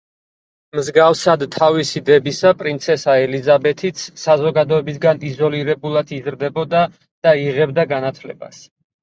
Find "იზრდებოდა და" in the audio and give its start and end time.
6.19-7.37